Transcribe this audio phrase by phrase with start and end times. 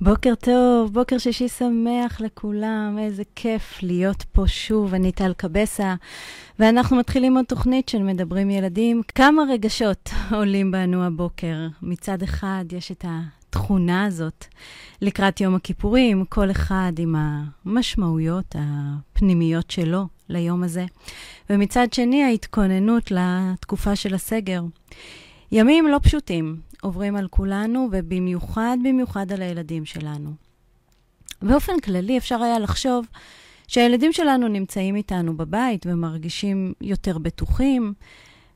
[0.00, 4.94] בוקר טוב, בוקר שישי שמח לכולם, איזה כיף להיות פה שוב.
[4.94, 5.94] אני טל קבסה,
[6.58, 9.02] ואנחנו מתחילים עוד תוכנית של מדברים ילדים.
[9.14, 11.56] כמה רגשות עולים בנו הבוקר.
[11.82, 14.44] מצד אחד, יש את התכונה הזאת
[15.02, 20.84] לקראת יום הכיפורים, כל אחד עם המשמעויות הפנימיות שלו ליום הזה.
[21.50, 24.62] ומצד שני, ההתכוננות לתקופה של הסגר.
[25.58, 30.30] ימים לא פשוטים, עוברים על כולנו, ובמיוחד, במיוחד על הילדים שלנו.
[31.42, 33.06] באופן כללי אפשר היה לחשוב
[33.68, 37.94] שהילדים שלנו נמצאים איתנו בבית ומרגישים יותר בטוחים,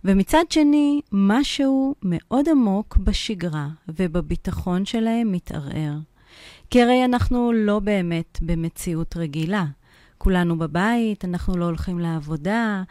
[0.05, 5.95] ומצד שני, משהו מאוד עמוק בשגרה ובביטחון שלהם מתערער.
[6.71, 9.65] כי הרי אנחנו לא באמת במציאות רגילה.
[10.23, 12.83] כולנו בבית, אנחנו לא הולכים לעבודה,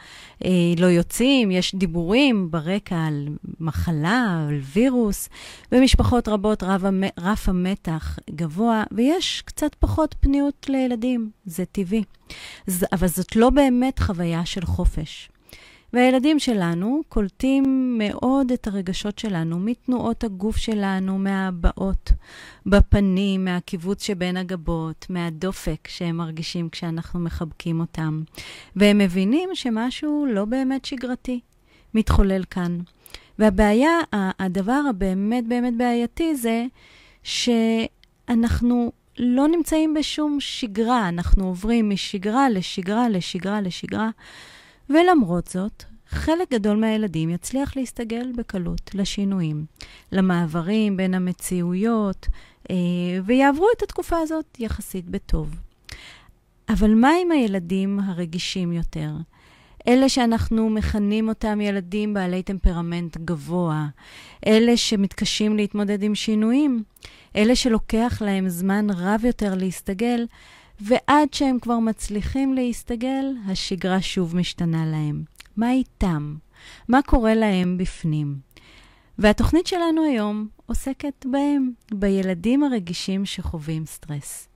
[0.45, 3.27] אה, לא יוצאים, יש דיבורים ברקע על
[3.59, 5.29] מחלה, על וירוס.
[5.71, 6.83] במשפחות רבות רב,
[7.19, 12.03] רף המתח גבוה, ויש קצת פחות פניות לילדים, זה טבעי.
[12.91, 15.29] אבל זאת לא באמת חוויה של חופש.
[15.93, 22.11] והילדים שלנו קולטים מאוד את הרגשות שלנו מתנועות הגוף שלנו, מהבעות
[22.65, 28.23] בפנים, מהקיבוץ שבין הגבות, מהדופק שהם מרגישים כשאנחנו מחבקים אותם.
[28.75, 31.39] והם מבינים שמשהו לא באמת שגרתי
[31.93, 32.79] מתחולל כאן.
[33.39, 36.65] והבעיה, הדבר הבאמת באמת בעייתי זה
[37.23, 44.09] שאנחנו לא נמצאים בשום שגרה, אנחנו עוברים משגרה לשגרה לשגרה לשגרה.
[44.89, 49.65] ולמרות זאת, חלק גדול מהילדים יצליח להסתגל בקלות לשינויים,
[50.11, 52.27] למעברים בין המציאויות,
[52.71, 52.75] אה,
[53.25, 55.55] ויעברו את התקופה הזאת יחסית בטוב.
[56.69, 59.11] אבל מה עם הילדים הרגישים יותר?
[59.87, 63.87] אלה שאנחנו מכנים אותם ילדים בעלי טמפרמנט גבוה,
[64.47, 66.83] אלה שמתקשים להתמודד עם שינויים,
[67.35, 70.25] אלה שלוקח להם זמן רב יותר להסתגל,
[70.81, 75.23] ועד שהם כבר מצליחים להסתגל, השגרה שוב משתנה להם.
[75.57, 76.35] מה איתם?
[76.87, 78.35] מה קורה להם בפנים?
[79.17, 84.47] והתוכנית שלנו היום עוסקת בהם, בילדים הרגישים שחווים סטרס.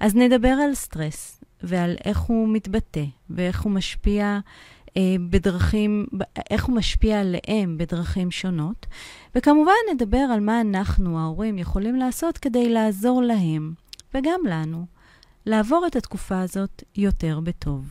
[0.00, 4.38] אז נדבר על סטרס ועל איך הוא מתבטא ואיך הוא משפיע
[4.96, 6.06] אה, בדרכים,
[6.50, 8.86] איך הוא משפיע עליהם בדרכים שונות,
[9.34, 13.72] וכמובן נדבר על מה אנחנו, ההורים, יכולים לעשות כדי לעזור להם,
[14.14, 14.86] וגם לנו,
[15.48, 17.90] לעבור את התקופה הזאת יותר בטוב.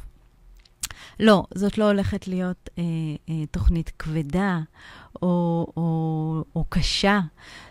[1.19, 2.83] לא, זאת לא הולכת להיות אה,
[3.29, 4.59] אה, תוכנית כבדה
[5.21, 7.19] או, או, או קשה.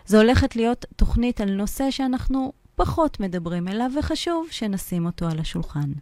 [0.06, 5.92] זו הולכת להיות תוכנית על נושא שאנחנו פחות מדברים אליו, וחשוב שנשים אותו על השולחן.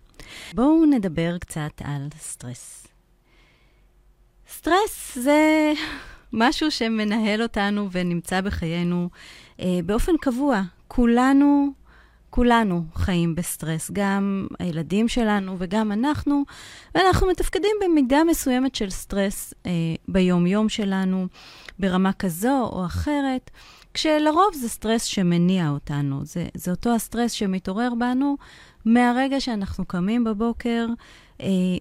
[0.54, 2.86] בואו נדבר קצת על סטרס.
[4.48, 5.72] סטרס זה
[6.32, 9.08] משהו שמנהל אותנו ונמצא בחיינו
[9.60, 10.62] אה, באופן קבוע.
[10.88, 11.72] כולנו
[12.34, 16.42] כולנו חיים בסטרס, גם הילדים שלנו וגם אנחנו,
[16.94, 19.70] ואנחנו מתפקדים במידה מסוימת של סטרס אה,
[20.08, 21.26] ביום-יום שלנו,
[21.78, 23.50] ברמה כזו או אחרת,
[23.94, 26.24] כשלרוב זה סטרס שמניע אותנו.
[26.24, 28.36] זה, זה אותו הסטרס שמתעורר בנו
[28.84, 30.86] מהרגע שאנחנו קמים בבוקר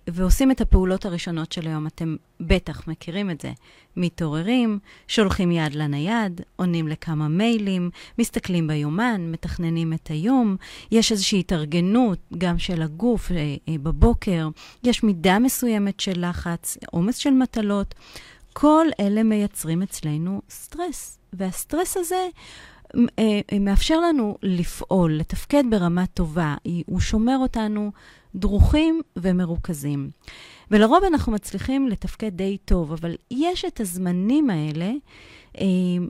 [0.07, 1.87] ועושים את הפעולות הראשונות של היום.
[1.87, 3.51] אתם בטח מכירים את זה.
[3.97, 10.55] מתעוררים, שולחים יד לנייד, עונים לכמה מיילים, מסתכלים ביומן, מתכננים את היום.
[10.91, 13.37] יש איזושהי התארגנות גם של הגוף אה,
[13.69, 14.49] אה, בבוקר,
[14.83, 17.95] יש מידה מסוימת של לחץ, עומס של מטלות.
[18.53, 22.27] כל אלה מייצרים אצלנו סטרס, והסטרס הזה
[22.95, 26.55] אה, אה, מאפשר לנו לפעול, לתפקד ברמה טובה.
[26.85, 27.91] הוא שומר אותנו
[28.35, 30.09] דרוכים ומרוכזים.
[30.71, 34.91] ולרוב אנחנו מצליחים לתפקד די טוב, אבל יש את הזמנים האלה,
[35.57, 35.66] אה,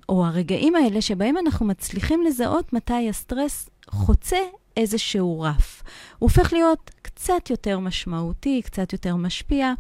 [0.10, 4.38] או הרגעים האלה, שבהם אנחנו מצליחים לזהות מתי הסטרס חוצה
[4.78, 5.84] איזשהו רף.
[6.20, 9.74] הוא הופך להיות קצת יותר משמעותי, קצת יותר משפיע,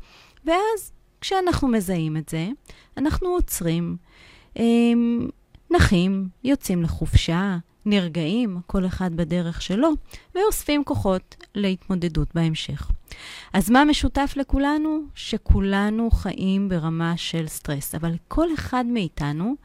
[0.45, 2.47] ואז כשאנחנו מזהים את זה,
[2.97, 3.97] אנחנו עוצרים.
[5.71, 9.89] נחים, יוצאים לחופשה, נרגעים, כל אחד בדרך שלו,
[10.35, 12.91] ואוספים כוחות להתמודדות בהמשך.
[13.53, 14.99] אז מה משותף לכולנו?
[15.15, 19.55] שכולנו חיים ברמה של סטרס, אבל כל אחד מאיתנו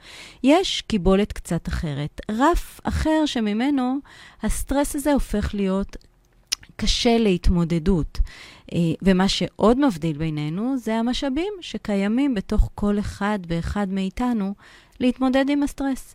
[0.43, 3.99] יש קיבולת קצת אחרת, רף אחר שממנו
[4.43, 5.97] הסטרס הזה הופך להיות
[6.77, 8.19] קשה להתמודדות.
[8.75, 14.55] אה, ומה שעוד מבדיל בינינו זה המשאבים שקיימים בתוך כל אחד ואחד מאיתנו
[15.01, 16.15] להתמודד עם הסטרס.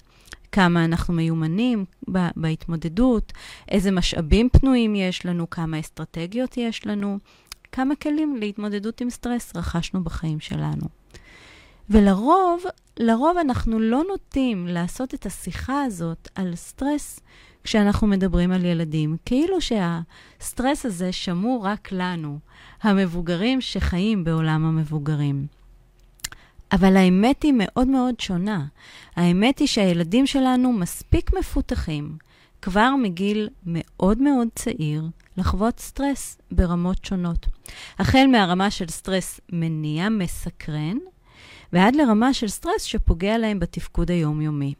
[0.54, 1.86] כמה אנחנו מיומנים
[2.36, 3.34] בהתמודדות,
[3.70, 7.18] איזה משאבים פנויים יש לנו, כמה אסטרטגיות יש לנו,
[7.72, 10.86] כמה כלים להתמודדות עם סטרס רכשנו בחיים שלנו.
[11.90, 12.64] ולרוב,
[12.98, 17.20] לרוב אנחנו לא נוטים לעשות את השיחה הזאת על סטרס
[17.64, 22.40] כשאנחנו מדברים על ילדים, כאילו שהסטרס הזה שמור רק לנו,
[22.82, 25.63] המבוגרים שחיים בעולם המבוגרים.
[26.74, 28.66] אבל האמת היא מאוד מאוד שונה.
[29.16, 32.18] האמת היא שהילדים שלנו מספיק מפותחים,
[32.62, 35.04] כבר מגיל מאוד מאוד צעיר,
[35.38, 37.46] לחוות סטרס ברמות שונות.
[38.00, 40.98] החל מהרמה של סטרס מניע, מסקרן,
[41.74, 44.74] ועד לרמה של סטרס שפוגע להם בתפקוד היומיומי.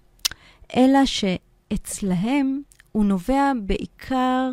[0.76, 2.62] אלא שאצלהם
[2.92, 4.50] הוא נובע בעיקר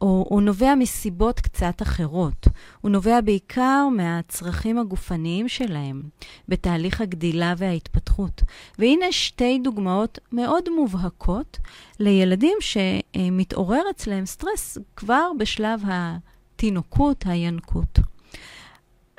[0.00, 2.48] או הוא נובע מסיבות קצת אחרות.
[2.80, 6.02] הוא נובע בעיקר מהצרכים הגופניים שלהם
[6.48, 8.42] בתהליך הגדילה וההתפתחות.
[8.78, 11.58] והנה שתי דוגמאות מאוד מובהקות
[12.00, 17.98] לילדים שמתעורר אצלם סטרס כבר בשלב התינוקות, הינקות.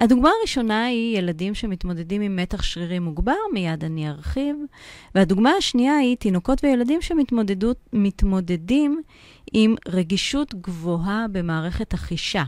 [0.02, 4.56] הדוגמה הראשונה היא ילדים שמתמודדים עם מתח שרירי מוגבר, מיד אני ארחיב.
[5.16, 9.02] והדוגמה השנייה היא תינוקות וילדים שמתמודדים
[9.54, 12.44] עם רגישות גבוהה במערכת החישה,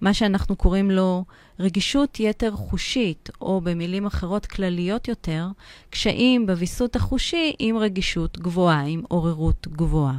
[0.00, 1.24] מה שאנחנו קוראים לו
[1.58, 5.46] רגישות יתר חושית, או במילים אחרות כלליות יותר,
[5.90, 10.18] קשיים בוויסות החושי עם רגישות גבוהה, עם עוררות גבוהה.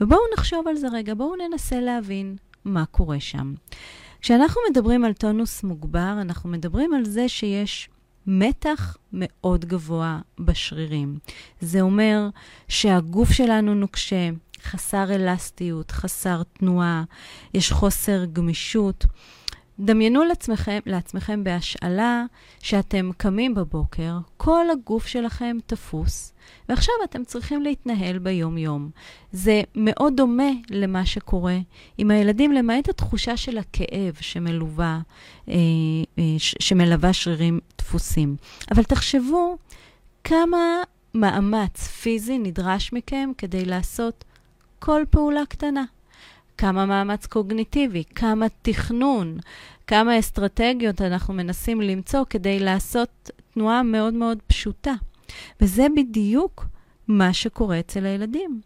[0.00, 3.54] ובואו נחשוב על זה רגע, בואו ננסה להבין מה קורה שם.
[4.20, 7.88] כשאנחנו מדברים על טונוס מוגבר, אנחנו מדברים על זה שיש
[8.26, 11.18] מתח מאוד גבוה בשרירים.
[11.60, 12.28] זה אומר
[12.68, 14.30] שהגוף שלנו נוקשה,
[14.62, 17.04] חסר אלסטיות, חסר תנועה,
[17.54, 19.06] יש חוסר גמישות.
[19.80, 22.24] דמיינו לעצמכם, לעצמכם בהשאלה
[22.62, 26.32] שאתם קמים בבוקר, כל הגוף שלכם תפוס,
[26.68, 28.90] ועכשיו אתם צריכים להתנהל ביום-יום.
[29.32, 31.58] זה מאוד דומה למה שקורה
[31.98, 35.00] עם הילדים, למעט התחושה של הכאב שמלווה,
[35.48, 35.54] אה,
[36.18, 38.36] אה, שמלווה שרירים דפוסים.
[38.70, 39.56] אבל תחשבו
[40.24, 40.82] כמה
[41.14, 44.24] מאמץ פיזי נדרש מכם כדי לעשות
[44.80, 45.84] כל פעולה קטנה.
[46.58, 49.38] כמה מאמץ קוגניטיבי, כמה תכנון,
[49.86, 54.94] כמה אסטרטגיות אנחנו מנסים למצוא כדי לעשות תנועה מאוד מאוד פשוטה.
[55.60, 56.66] וזה בדיוק
[57.08, 58.60] מה שקורה אצל הילדים.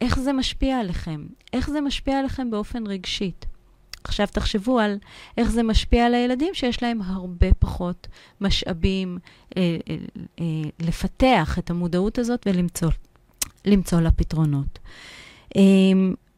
[0.00, 1.26] איך זה משפיע עליכם?
[1.52, 3.46] איך זה משפיע עליכם באופן רגשית?
[4.04, 4.98] עכשיו תחשבו על
[5.38, 8.08] איך זה משפיע על הילדים שיש להם הרבה פחות
[8.40, 9.18] משאבים
[9.56, 9.96] אה, אה,
[10.40, 12.90] אה, לפתח את המודעות הזאת ולמצוא
[14.00, 14.78] לה פתרונות.
[15.56, 15.62] אה,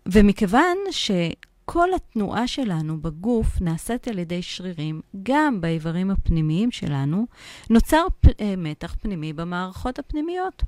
[0.06, 7.26] ומכיוון שכל התנועה שלנו בגוף נעשית על ידי שרירים, גם באיברים הפנימיים שלנו,
[7.70, 8.26] נוצר פ...
[8.40, 10.62] אה, מתח פנימי במערכות הפנימיות.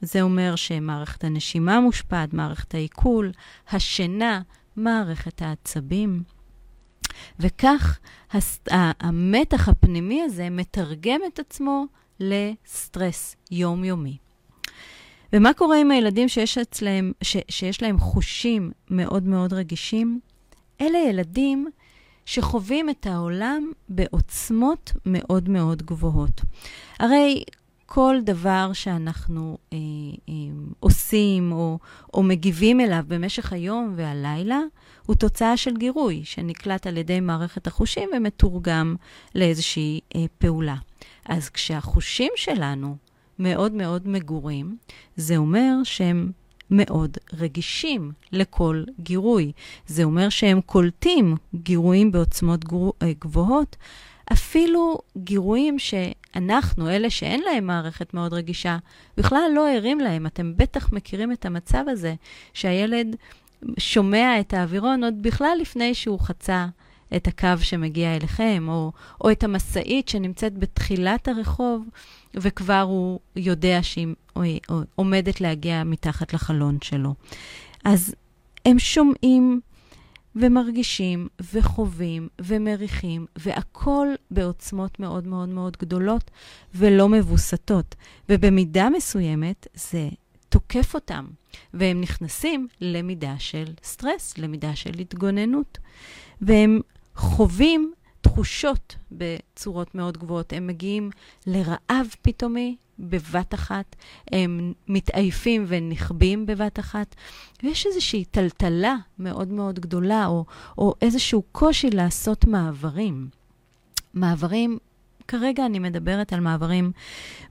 [0.00, 3.32] זה אומר שמערכת הנשימה מושפעת, מערכת העיכול,
[3.70, 4.42] השינה,
[4.76, 6.22] מערכת העצבים.
[7.40, 7.98] וכך
[8.32, 8.60] הס...
[9.00, 11.86] המתח הפנימי הזה מתרגם את עצמו
[12.20, 14.23] לסטרס יומיומי.
[15.34, 20.20] ומה קורה עם הילדים שיש, אצלהם, ש, שיש להם חושים מאוד מאוד רגישים?
[20.80, 21.68] אלה ילדים
[22.26, 26.40] שחווים את העולם בעוצמות מאוד מאוד גבוהות.
[27.00, 27.44] הרי
[27.86, 29.78] כל דבר שאנחנו אה,
[30.28, 30.34] אה,
[30.80, 31.78] עושים או,
[32.14, 34.60] או מגיבים אליו במשך היום והלילה,
[35.06, 38.96] הוא תוצאה של גירוי שנקלט על ידי מערכת החושים ומתורגם
[39.34, 40.76] לאיזושהי אה, פעולה.
[41.26, 42.96] אז כשהחושים שלנו
[43.38, 44.76] מאוד מאוד מגורים,
[45.16, 46.32] זה אומר שהם
[46.70, 49.52] מאוד רגישים לכל גירוי.
[49.86, 52.64] זה אומר שהם קולטים גירויים בעוצמות
[53.02, 53.76] אה, גבוהות,
[54.32, 58.78] אפילו גירויים שאנחנו, אלה שאין להם מערכת מאוד רגישה,
[59.16, 60.26] בכלל לא ערים להם.
[60.26, 62.14] אתם בטח מכירים את המצב הזה,
[62.54, 63.16] שהילד
[63.78, 66.66] שומע את האווירון עוד בכלל לפני שהוא חצה
[67.16, 71.88] את הקו שמגיע אליכם, או, או את המשאית שנמצאת בתחילת הרחוב,
[72.34, 74.06] וכבר הוא יודע שהיא
[74.94, 77.14] עומדת להגיע מתחת לחלון שלו.
[77.84, 78.14] אז
[78.66, 79.60] הם שומעים
[80.36, 86.30] ומרגישים וחווים ומריחים, והכול בעוצמות מאוד מאוד מאוד גדולות
[86.74, 87.94] ולא מבוסתות.
[88.28, 90.08] ובמידה מסוימת זה
[90.48, 91.26] תוקף אותם,
[91.74, 95.78] והם נכנסים למידה של סטרס, למידה של התגוננות.
[96.40, 96.80] והם
[97.16, 100.52] חווים תחושות בצורות מאוד גבוהות.
[100.52, 101.10] הם מגיעים
[101.46, 103.96] לרעב פתאומי בבת אחת,
[104.32, 107.14] הם מתעייפים ונכבים בבת אחת,
[107.62, 110.44] ויש איזושהי טלטלה מאוד מאוד גדולה, או,
[110.78, 113.28] או איזשהו קושי לעשות מעברים.
[114.14, 114.78] מעברים
[115.28, 116.92] כרגע אני מדברת על מעברים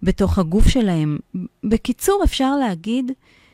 [0.04, 1.18] בתוך הגוף שלהם.
[1.64, 3.12] בקיצור, אפשר להגיד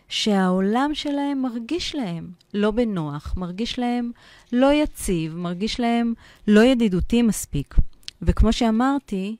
[0.10, 4.12] שהעולם שלהם מרגיש להם לא בנוח, מרגיש להם
[4.51, 6.13] לא יציב, מרגיש להם
[6.48, 7.75] לא ידידותי מספיק.
[8.22, 9.36] וכמו שאמרתי,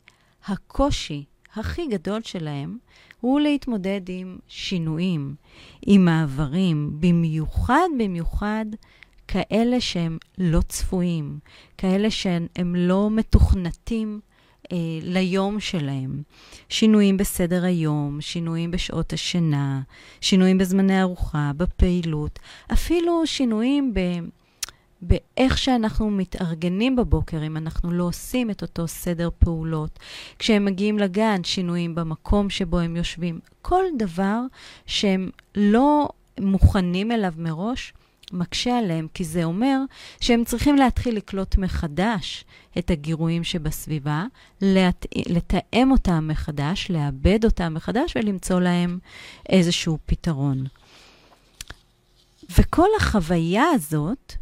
[0.46, 1.24] הקושי
[1.56, 2.78] הכי גדול שלהם
[3.22, 5.36] הוא להתמודד עם שינויים,
[5.82, 8.66] עם מעברים, במיוחד, במיוחד
[9.28, 11.40] כאלה שהם לא צפויים,
[11.78, 14.20] כאלה שהם לא מתוכנתים
[14.72, 16.24] אה, ליום שלהם.
[16.70, 19.82] שינויים בסדר היום, שינויים בשעות השינה,
[20.22, 22.40] שינויים בזמני ארוחה, בפעילות,
[22.74, 24.00] אפילו שינויים ב...
[25.02, 30.00] באיך שאנחנו מתארגנים בבוקר, אם אנחנו לא עושים את אותו סדר פעולות.
[30.40, 33.40] כשהם מגיעים לגן, שינויים במקום שבו הם יושבים.
[33.62, 34.42] כל דבר
[34.86, 36.10] שהם לא
[36.40, 37.94] מוכנים אליו מראש,
[38.34, 39.78] מקשה עליהם, כי זה אומר
[40.22, 42.46] שהם צריכים להתחיל לקלוט מחדש
[42.78, 44.26] את הגירויים שבסביבה,
[44.62, 45.06] לת...
[45.30, 49.00] לתאם אותם מחדש, לאבד אותם מחדש ולמצוא להם
[49.50, 50.66] איזשהו פתרון.
[52.58, 54.34] וכל החוויה הזאת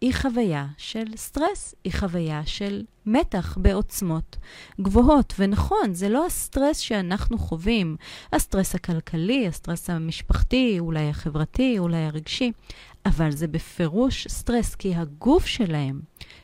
[0.00, 4.36] היא חוויה של סטרס, היא חוויה של מתח בעוצמות
[4.80, 5.34] גבוהות.
[5.38, 7.96] ונכון, זה לא הסטרס שאנחנו חווים,
[8.32, 12.52] הסטרס הכלכלי, הסטרס המשפחתי, אולי החברתי, אולי הרגשי,
[13.06, 16.00] אבל זה בפירוש סטרס, כי הגוף שלהם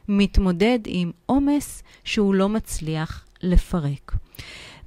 [0.09, 4.16] מתמודד עם עומס שהוא לא מצליח לפרק.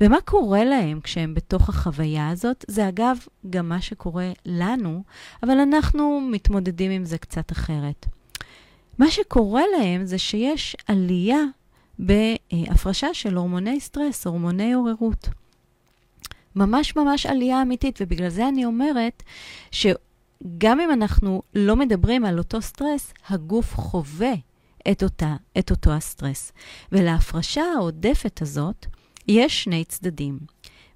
[0.01, 2.65] ומה קורה להם כשהם בתוך החוויה הזאת?
[2.67, 3.17] זה אגב
[3.49, 5.03] גם מה שקורה לנו,
[5.43, 8.05] אבל אנחנו מתמודדים עם זה קצת אחרת.
[8.97, 11.41] מה שקורה להם זה שיש עלייה
[11.99, 15.29] בהפרשה של הורמוני סטרס, הורמוני עוררות.
[16.55, 19.23] ממש ממש עלייה אמיתית, ובגלל זה אני אומרת
[20.43, 24.33] שגם אם אנחנו לא מדברים על אותו סטרס, הגוף חווה
[24.91, 26.51] את, אותה, את אותו הסטרס.
[26.91, 28.85] ולהפרשה העודפת הזאת
[29.27, 30.39] יש שני צדדים.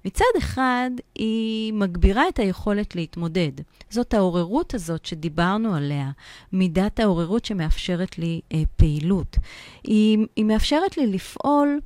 [0.04, 3.52] מצד אחד, היא מגבירה את היכולת להתמודד.
[3.90, 6.10] זאת העוררות הזאת שדיברנו עליה,
[6.52, 9.36] מידת העוררות שמאפשרת לי אה, פעילות.
[9.84, 11.80] היא, היא מאפשרת לי לפעול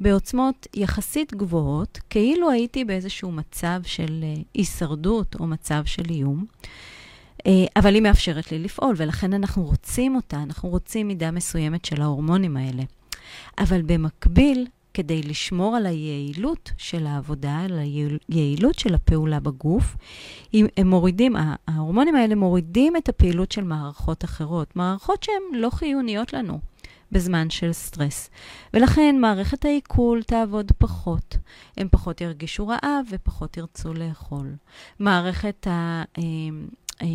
[0.00, 6.44] בעוצמות יחסית גבוהות, כאילו הייתי באיזשהו מצב של אה, הישרדות או מצב של איום.
[7.46, 12.02] אה, אבל היא מאפשרת לי לפעול, ולכן אנחנו רוצים אותה, אנחנו רוצים מידה מסוימת של
[12.02, 12.82] ההורמונים האלה.
[13.58, 17.78] אבל במקביל, כדי לשמור על היעילות של העבודה, על
[18.28, 19.96] היעילות של הפעולה בגוף.
[20.52, 21.36] הם מורידים,
[21.68, 26.58] ההורמונים האלה מורידים את הפעילות של מערכות אחרות, מערכות שהן לא חיוניות לנו.
[27.12, 28.30] בזמן של סטרס.
[28.74, 31.36] ולכן מערכת העיכול תעבוד פחות.
[31.76, 34.54] הם פחות ירגישו רעב ופחות ירצו לאכול.
[34.98, 36.22] מערכת, ה, אה,
[37.02, 37.06] אה,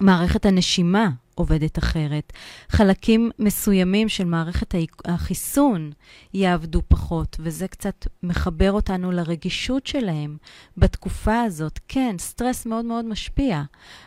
[0.00, 2.32] מערכת הנשימה עובדת אחרת.
[2.68, 5.92] חלקים מסוימים של מערכת החיסון
[6.34, 10.36] יעבדו פחות, וזה קצת מחבר אותנו לרגישות שלהם
[10.76, 11.78] בתקופה הזאת.
[11.88, 13.62] כן, סטרס מאוד מאוד משפיע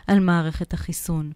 [0.06, 1.32] על מערכת החיסון.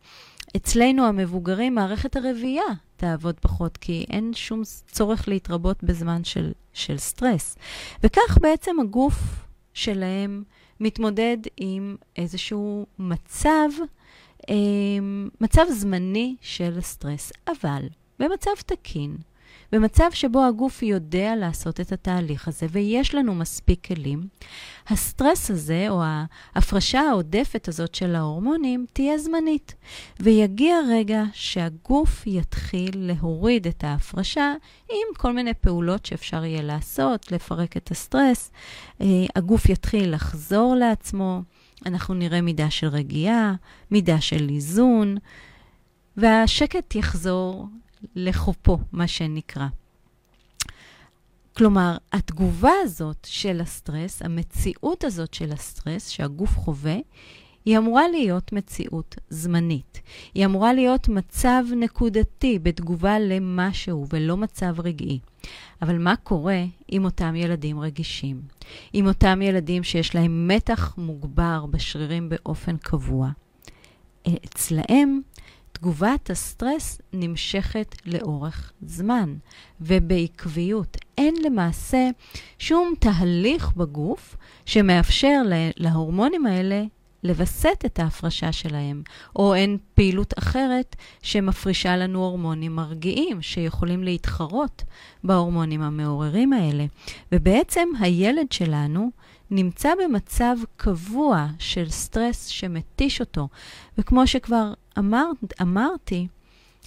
[0.57, 2.65] אצלנו המבוגרים, מערכת הרבייה
[2.97, 7.59] תעבוד פחות, כי אין שום צורך להתרבות בזמן של, של סטרס.
[8.03, 9.15] וכך בעצם הגוף
[9.75, 10.43] שלהם
[10.81, 13.69] מתמודד עם איזשהו מצב
[14.49, 17.83] אמ, מצב זמני של סטרס, אבל
[18.19, 19.17] במצב תקין,
[19.73, 24.27] במצב שבו הגוף יודע לעשות את התהליך הזה ויש לנו מספיק כלים,
[24.89, 26.03] הסטרס הזה, או
[26.55, 29.75] ההפרשה העודפת הזאת של ההורמונים, תהיה זמנית.
[30.21, 34.55] ויגיע רגע שהגוף יתחיל להוריד את ההפרשה
[34.91, 38.51] עם כל מיני פעולות שאפשר יהיה לעשות, לפרק את הסטרס.
[39.01, 39.07] אה,
[39.37, 41.43] הגוף יתחיל לחזור לעצמו.
[41.87, 43.55] אנחנו נראה מידה של רגיעה,
[43.91, 45.17] מידה של איזון,
[46.17, 47.67] והשקט יחזור
[48.15, 49.67] לחופו, מה שנקרא.
[51.57, 56.97] כלומר, התגובה הזאת של הסטרס, המציאות הזאת של הסטרס שהגוף חווה,
[57.65, 60.01] היא אמורה להיות מציאות זמנית.
[60.35, 65.19] היא אמורה להיות מצב נקודתי בתגובה למשהו ולא מצב רגעי.
[65.83, 68.41] אבל מה קורה עם אותם ילדים רגישים?
[68.93, 73.31] עם אותם ילדים שיש להם מתח מוגבר בשרירים באופן קבוע?
[74.29, 75.21] אצלהם
[75.77, 79.35] תגובת הסטרס נמשכת לאורך זמן
[79.81, 80.97] ובעקביות.
[81.19, 82.09] אין למעשה
[82.59, 85.43] שום תהליך בגוף שמאפשר
[85.77, 86.85] להורמונים האלה
[87.23, 89.03] לווסת את ההפרשה שלהם,
[89.37, 94.83] או אין פעילות אחרת שמפרישה לנו הורמונים מרגיעים, שיכולים להתחרות
[95.25, 96.85] בהורמונים המעוררים האלה.
[97.33, 99.11] ובעצם הילד שלנו
[99.51, 103.49] נמצא במצב קבוע של סטרס שמתיש אותו.
[103.99, 105.27] וכמו שכבר אמר,
[105.63, 106.29] אמרתי,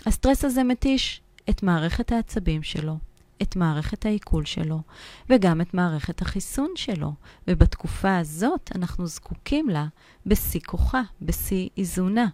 [0.05, 2.97] הסטרס הזה מתיש את מערכת העצבים שלו,
[3.41, 4.81] את מערכת העיכול שלו,
[5.29, 7.13] וגם את מערכת החיסון שלו.
[7.47, 9.85] ובתקופה הזאת אנחנו זקוקים לה
[10.25, 12.27] בשיא כוחה, בשיא איזונה.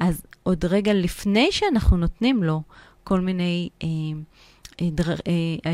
[0.00, 2.62] אז עוד רגע לפני שאנחנו נותנים לו
[3.04, 3.88] כל מיני אה,
[4.80, 4.88] אה,
[5.26, 5.32] אה,
[5.66, 5.72] אה,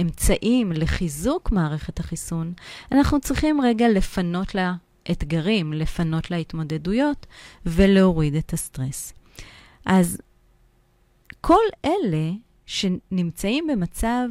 [0.00, 2.52] אמצעים לחיזוק מערכת החיסון,
[2.92, 4.74] אנחנו צריכים רגע לפנות לה
[5.10, 7.26] אתגרים, לפנות לה התמודדויות
[7.66, 9.12] ולהוריד את הסטרס.
[9.86, 10.20] אז
[11.40, 12.30] כל אלה
[12.66, 14.28] שנמצאים במצב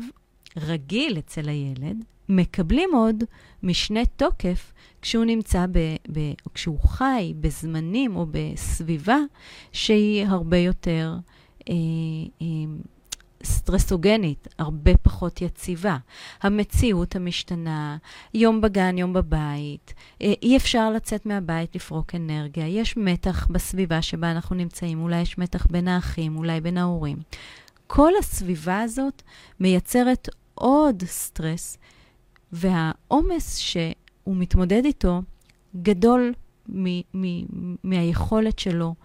[0.57, 3.23] רגיל אצל הילד, מקבלים עוד
[3.63, 6.19] משנה תוקף כשהוא נמצא, ב, ב,
[6.53, 9.17] כשהוא חי בזמנים או בסביבה
[9.71, 11.15] שהיא הרבה יותר
[11.69, 11.73] אה,
[12.41, 12.45] אה,
[13.43, 15.97] סטרסוגנית, הרבה פחות יציבה.
[16.41, 17.97] המציאות המשתנה,
[18.33, 24.31] יום בגן, יום בבית, אה, אי אפשר לצאת מהבית לפרוק אנרגיה, יש מתח בסביבה שבה
[24.31, 27.17] אנחנו נמצאים, אולי יש מתח בין האחים, אולי בין ההורים.
[27.87, 29.21] כל הסביבה הזאת
[29.59, 31.77] מייצרת עוד סטרס,
[32.51, 35.21] והעומס שהוא מתמודד איתו
[35.81, 36.33] גדול
[36.69, 38.95] מ- מ- מהיכולת שלו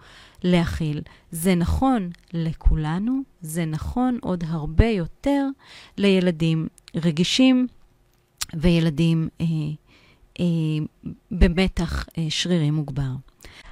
[0.43, 1.01] להכיל.
[1.31, 5.47] זה נכון לכולנו, זה נכון עוד הרבה יותר
[5.97, 7.67] לילדים רגישים
[8.53, 9.45] וילדים אה,
[10.39, 10.45] אה,
[11.31, 13.11] במתח אה, שרירי מוגבר.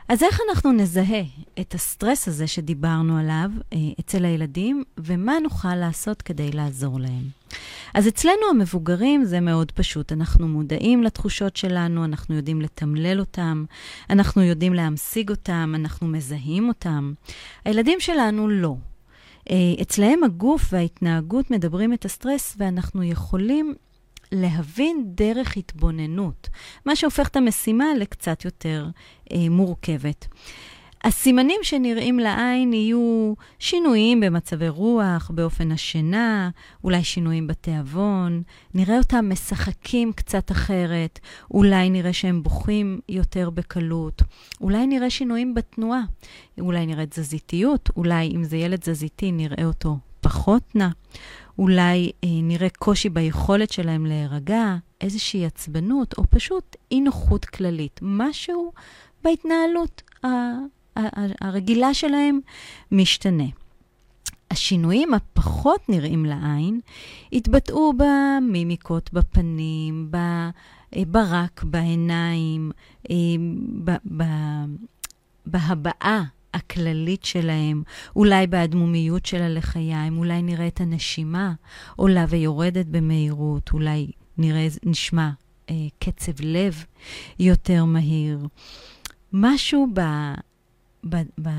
[0.09, 1.21] אז איך אנחנו נזהה
[1.59, 7.23] את הסטרס הזה שדיברנו עליו אה, אצל הילדים, ומה נוכל לעשות כדי לעזור להם?
[7.93, 10.11] אז אצלנו המבוגרים זה מאוד פשוט.
[10.11, 13.65] אנחנו מודעים לתחושות שלנו, אנחנו יודעים לתמלל אותם,
[14.09, 17.13] אנחנו יודעים להמשיג אותם, אנחנו מזהים אותם.
[17.65, 18.75] הילדים שלנו לא.
[19.49, 23.75] אה, אצלהם הגוף וההתנהגות מדברים את הסטרס, ואנחנו יכולים
[24.31, 26.49] להבין דרך התבוננות,
[26.85, 28.87] מה שהופך את המשימה לקצת יותר
[29.31, 30.27] אה, מורכבת.
[31.05, 36.49] הסימנים שנראים לעין יהיו שינויים במצבי רוח, באופן השינה,
[36.83, 41.19] אולי שינויים בתיאבון, נראה אותם משחקים קצת אחרת,
[41.51, 44.21] אולי נראה שהם בוכים יותר בקלות,
[44.61, 46.01] אולי נראה שינויים בתנועה,
[46.59, 50.89] אולי נראה תזזיתיות, אולי אם זה ילד תזזיתי נראה אותו פחות נע.
[51.59, 57.99] אולי אה, נראה קושי ביכולת שלהם להירגע, איזושהי עצבנות, או פשוט אי נוחות כללית.
[58.03, 58.71] משהו
[59.23, 60.01] בהתנהלות
[61.41, 62.39] הרגילה שלהם
[62.91, 63.43] משתנה.
[64.51, 66.79] השינויים הפחות נראים לעין
[67.33, 70.49] התבטאו במימיקות בפנים, אה,
[71.07, 72.71] ברק בעיניים,
[73.09, 73.15] אה,
[75.45, 76.23] בהבעה
[76.55, 77.83] הכללית שלהם,
[78.15, 81.53] אולי באדמומיות של הלחיים, אולי נראה את הנשימה
[81.95, 85.29] עולה ויורדת במהירות, אולי נראה, נשמע
[85.69, 86.83] אה, קצב לב
[87.39, 88.39] יותר מהיר.
[89.33, 90.01] משהו ב...
[91.09, 91.49] ב, ב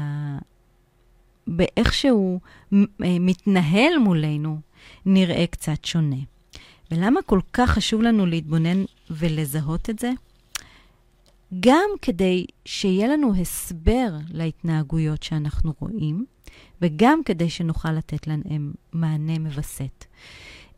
[1.46, 2.40] באיך שהוא
[2.72, 2.78] אה,
[3.20, 4.60] מתנהל מולנו
[5.06, 6.16] נראה קצת שונה.
[6.90, 10.12] ולמה כל כך חשוב לנו להתבונן ולזהות את זה?
[11.60, 16.24] גם כדי שיהיה לנו הסבר להתנהגויות שאנחנו רואים,
[16.82, 20.04] וגם כדי שנוכל לתת להם מענה מווסת.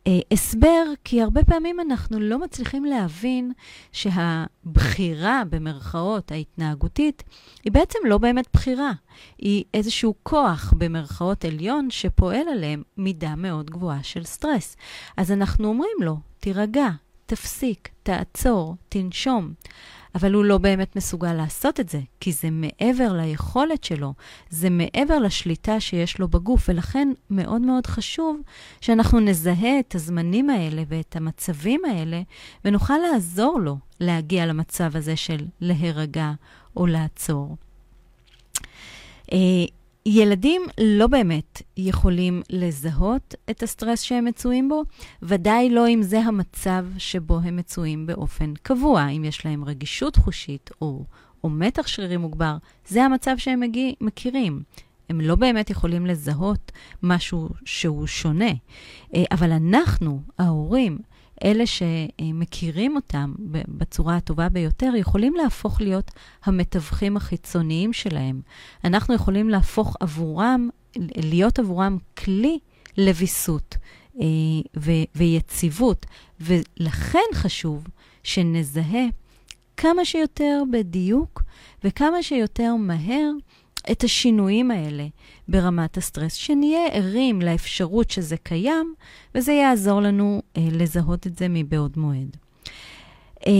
[0.06, 3.52] אה, הסבר, כי הרבה פעמים אנחנו לא מצליחים להבין
[3.92, 7.22] שהבחירה, במרכאות, ההתנהגותית,
[7.64, 8.92] היא בעצם לא באמת בחירה.
[9.38, 14.76] היא איזשהו כוח, במרכאות עליון, שפועל עליהם מידה מאוד גבוהה של סטרס.
[15.16, 16.88] אז אנחנו אומרים לו, תירגע,
[17.26, 19.52] תפסיק, תעצור, תנשום.
[20.14, 24.14] אבל הוא לא באמת מסוגל לעשות את זה, כי זה מעבר ליכולת שלו,
[24.50, 28.40] זה מעבר לשליטה שיש לו בגוף, ולכן מאוד מאוד חשוב
[28.80, 32.22] שאנחנו נזהה את הזמנים האלה ואת המצבים האלה,
[32.64, 36.32] ונוכל לעזור לו להגיע למצב הזה של להירגע
[36.76, 37.56] או לעצור.
[40.10, 44.82] ילדים לא באמת יכולים לזהות את הסטרס שהם מצויים בו,
[45.22, 50.70] ודאי לא אם זה המצב שבו הם מצויים באופן קבוע, אם יש להם רגישות חושית
[50.82, 51.04] או,
[51.44, 52.56] או מתח שרירי מוגבר,
[52.88, 54.62] זה המצב שהם מגיע, מכירים.
[55.08, 58.52] הם לא באמת יכולים לזהות משהו שהוא שונה.
[59.14, 60.98] אה, אבל אנחנו, ההורים,
[61.44, 63.34] אלה שמכירים אותם
[63.68, 66.10] בצורה הטובה ביותר, יכולים להפוך להיות
[66.44, 68.40] המתווכים החיצוניים שלהם.
[68.84, 70.68] אנחנו יכולים להפוך עבורם,
[71.16, 72.58] להיות עבורם כלי
[72.98, 73.76] לוויסות
[74.20, 74.26] אה,
[75.14, 76.06] ויציבות,
[76.40, 77.84] ולכן חשוב
[78.22, 79.04] שנזהה
[79.76, 81.42] כמה שיותר בדיוק
[81.84, 83.30] וכמה שיותר מהר
[83.92, 85.06] את השינויים האלה
[85.48, 88.94] ברמת הסטרס, שנהיה ערים לאפשרות שזה קיים,
[89.34, 92.36] וזה יעזור לנו אה, לזהות את זה מבעוד מועד.
[93.46, 93.52] אה,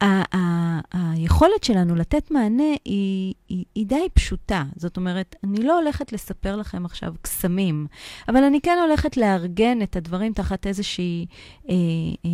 [0.00, 4.64] ה- ה- היכולת שלנו לתת מענה היא, היא, היא די פשוטה.
[4.76, 7.86] זאת אומרת, אני לא הולכת לספר לכם עכשיו קסמים,
[8.28, 11.26] אבל אני כן הולכת לארגן את הדברים תחת איזושהי
[11.68, 11.74] אה,
[12.24, 12.30] אה,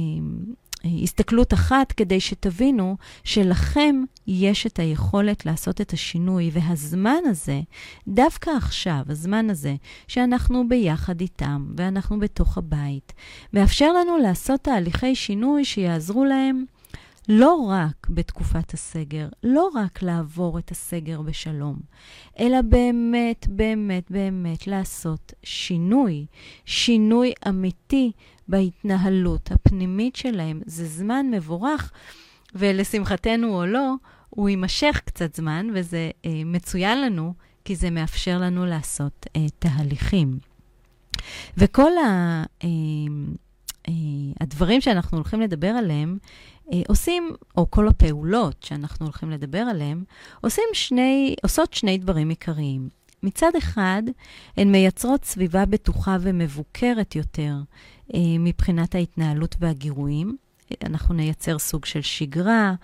[0.84, 7.60] הסתכלות אחת כדי שתבינו שלכם יש את היכולת לעשות את השינוי, והזמן הזה,
[8.08, 9.74] דווקא עכשיו, הזמן הזה,
[10.08, 13.12] שאנחנו ביחד איתם ואנחנו בתוך הבית,
[13.52, 16.64] מאפשר לנו לעשות תהליכי שינוי שיעזרו להם
[17.28, 21.76] לא רק בתקופת הסגר, לא רק לעבור את הסגר בשלום,
[22.38, 26.26] אלא באמת, באמת, באמת לעשות שינוי,
[26.64, 28.12] שינוי אמיתי
[28.48, 30.60] בהתנהלות הפנימית שלהם.
[30.66, 31.92] זה זמן מבורך,
[32.54, 33.94] ולשמחתנו או לא,
[34.30, 40.38] הוא יימשך קצת זמן, וזה אה, מצוין לנו, כי זה מאפשר לנו לעשות אה, תהליכים.
[41.56, 42.68] וכל ה, אה,
[43.88, 43.92] אה,
[44.40, 46.18] הדברים שאנחנו הולכים לדבר עליהם,
[46.88, 50.04] עושים, או כל הפעולות שאנחנו הולכים לדבר עליהם,
[50.40, 52.88] עושים שני, עושות שני דברים עיקריים.
[53.22, 54.02] מצד אחד,
[54.56, 57.54] הן מייצרות סביבה בטוחה ומבוקרת יותר
[58.14, 60.36] אה, מבחינת ההתנהלות והגירויים.
[60.84, 62.74] אנחנו נייצר סוג של שגרה,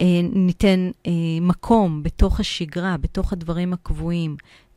[0.00, 4.36] אה, ניתן אה, מקום בתוך השגרה, בתוך הדברים הקבועים,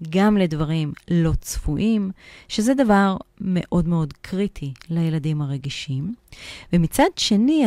[0.09, 2.11] גם לדברים לא צפויים,
[2.47, 6.13] שזה דבר מאוד מאוד קריטי לילדים הרגישים.
[6.73, 7.65] ומצד שני,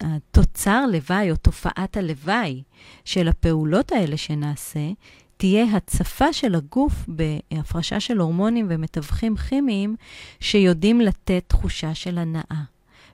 [0.00, 2.62] התוצר לוואי או תופעת הלוואי
[3.04, 4.90] של הפעולות האלה שנעשה,
[5.36, 9.96] תהיה הצפה של הגוף בהפרשה של הורמונים ומתווכים כימיים
[10.40, 12.62] שיודעים לתת תחושה של הנאה.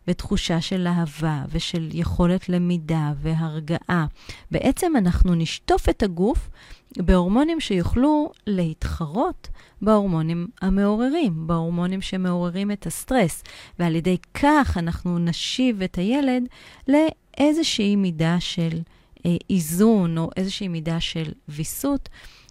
[0.09, 4.07] ותחושה של אהבה ושל יכולת למידה והרגעה.
[4.51, 6.49] בעצם אנחנו נשטוף את הגוף
[6.97, 9.49] בהורמונים שיוכלו להתחרות
[9.83, 13.45] בהורמונים המעוררים, בהורמונים שמעוררים את הסטרס,
[13.79, 16.43] ועל ידי כך אנחנו נשיב את הילד
[16.89, 18.81] לאיזושהי מידה של
[19.27, 22.09] אה, איזון או איזושהי מידה של ויסות,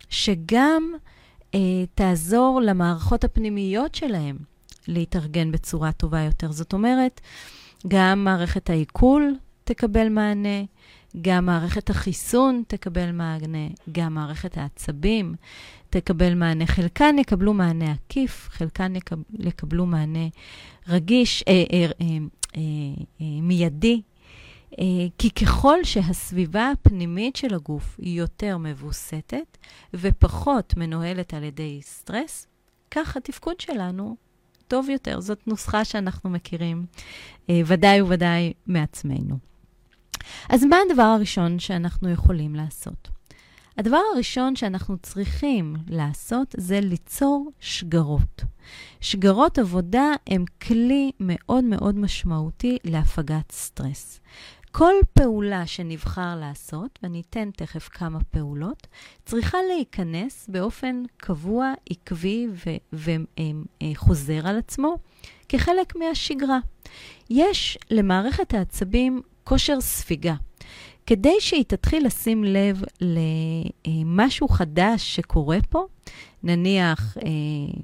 [0.09, 0.93] שגם
[1.55, 1.59] אה,
[1.95, 4.37] תעזור למערכות הפנימיות שלהם
[4.87, 6.51] להתארגן בצורה טובה יותר.
[6.51, 7.21] זאת אומרת,
[7.87, 10.63] גם מערכת העיכול תקבל מענה,
[11.21, 15.35] גם מערכת החיסון תקבל מענה, גם מערכת העצבים
[15.89, 16.65] תקבל מענה.
[16.65, 20.27] חלקן יקבלו מענה עקיף, חלקן יקב, יקבלו מענה
[20.87, 22.07] רגיש, אה, אה, אה,
[22.55, 22.61] אה,
[23.21, 24.01] אה, מיידי,
[24.79, 24.85] אה,
[25.17, 29.57] כי ככל שהסביבה הפנימית של הגוף היא יותר מבוסתת
[29.93, 32.47] ופחות מנוהלת על ידי סטרס,
[32.91, 34.15] כך התפקוד שלנו
[34.67, 35.19] טוב יותר.
[35.19, 36.85] זאת נוסחה שאנחנו מכירים
[37.49, 39.37] אה, ודאי וודאי מעצמנו.
[40.49, 43.09] אז מה הדבר הראשון שאנחנו יכולים לעשות?
[43.77, 48.43] הדבר הראשון שאנחנו צריכים לעשות זה ליצור שגרות.
[49.01, 54.19] שגרות עבודה הם כלי מאוד מאוד משמעותי להפגת סטרס.
[54.77, 58.87] כל פעולה שנבחר לעשות, ואני אתן תכף כמה פעולות,
[59.25, 62.47] צריכה להיכנס באופן קבוע, עקבי
[62.93, 64.97] וחוזר על עצמו
[65.49, 66.59] כחלק מהשגרה.
[67.29, 70.35] יש למערכת העצבים כושר ספיגה.
[71.05, 72.81] כדי שהיא תתחיל לשים לב
[73.87, 75.85] למשהו חדש שקורה פה,
[76.43, 77.81] נניח אה,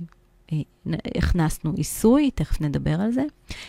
[1.17, 3.23] הכנסנו עיסוי, תכף נדבר על זה.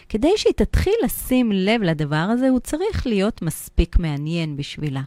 [0.08, 5.02] כדי שהיא תתחיל לשים לב לדבר הזה, הוא צריך להיות מספיק מעניין בשבילה.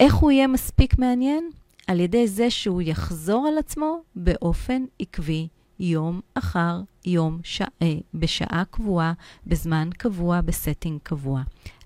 [0.00, 1.50] איך הוא יהיה מספיק מעניין?
[1.86, 5.48] על ידי זה שהוא יחזור על עצמו באופן עקבי,
[5.80, 9.12] יום אחר יום, שע, אה, בשעה קבועה,
[9.46, 11.42] בזמן קבוע, ב setting קבוע.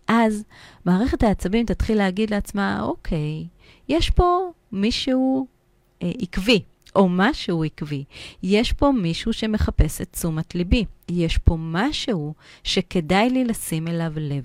[0.08, 0.44] אז
[0.84, 3.46] מערכת העצבים תתחיל להגיד לעצמה, אוקיי,
[3.88, 5.46] יש פה מישהו
[6.02, 6.62] אה, עקבי,
[6.96, 8.04] או משהו עקבי.
[8.42, 10.84] יש פה מישהו שמחפש את תשומת ליבי.
[11.08, 14.44] יש פה משהו שכדאי לי לשים אליו לב.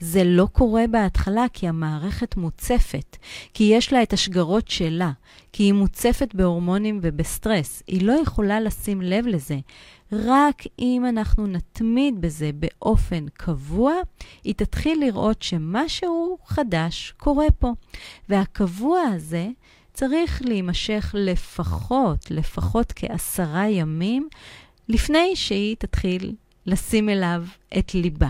[0.00, 3.16] זה לא קורה בהתחלה כי המערכת מוצפת,
[3.54, 5.10] כי יש לה את השגרות שלה,
[5.52, 7.82] כי היא מוצפת בהורמונים ובסטרס.
[7.86, 9.58] היא לא יכולה לשים לב לזה.
[10.12, 13.92] רק אם אנחנו נתמיד בזה באופן קבוע,
[14.44, 17.72] היא תתחיל לראות שמשהו חדש קורה פה.
[18.28, 19.48] והקבוע הזה
[19.98, 24.28] צריך להימשך לפחות, לפחות כעשרה ימים,
[24.88, 26.34] לפני שהיא תתחיל
[26.66, 27.44] לשים אליו
[27.78, 28.28] את ליבה.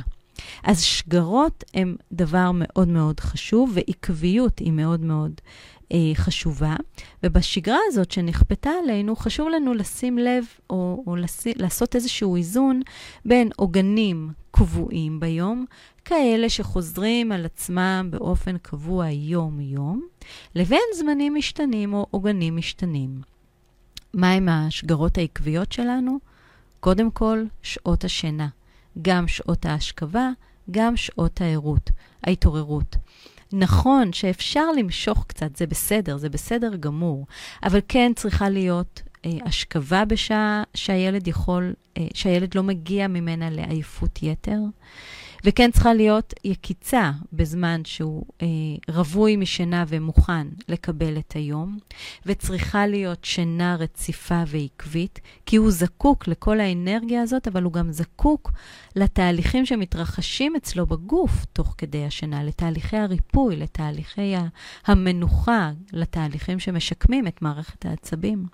[0.64, 5.33] אז שגרות הן דבר מאוד מאוד חשוב, ועקביות היא מאוד מאוד
[5.92, 6.76] אה, חשובה.
[7.22, 12.81] ובשגרה הזאת שנכפתה עלינו, חשוב לנו לשים לב או, או לשים, לעשות איזשהו איזון
[13.24, 15.64] בין עוגנים קבועים ביום,
[16.09, 20.07] כאלה שחוזרים על עצמם באופן קבוע יום-יום,
[20.55, 23.21] לבין זמנים משתנים או עוגנים משתנים.
[24.14, 26.18] מהם השגרות העקביות שלנו?
[26.81, 28.49] קודם כל, שעות השינה,
[29.03, 30.31] גם שעות ההשכבה,
[30.71, 31.90] גם שעות הערות,
[32.25, 32.97] ההתעוררות.
[33.53, 37.27] נכון שאפשר למשוך קצת, זה בסדר, זה בסדר גמור,
[37.62, 44.23] אבל כן צריכה להיות אה, השכבה בשעה שהילד יכול, אה, שהילד לא מגיע ממנה לעייפות
[44.23, 44.59] יתר.
[45.44, 48.46] וכן צריכה להיות יקיצה בזמן שהוא אה,
[48.88, 51.79] רווי משינה ומוכן לקבל את היום,
[52.27, 58.51] וצריכה להיות שינה רציפה ועקבית, כי הוא זקוק לכל האנרגיה הזאת, אבל הוא גם זקוק
[58.96, 64.35] לתהליכים שמתרחשים אצלו בגוף תוך כדי השינה, לתהליכי הריפוי, לתהליכי
[64.87, 68.46] המנוחה, לתהליכים שמשקמים את מערכת העצבים.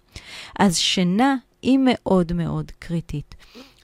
[0.59, 3.35] אז שינה היא מאוד מאוד קריטית.